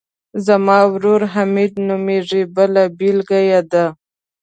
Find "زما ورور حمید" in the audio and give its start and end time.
0.45-1.73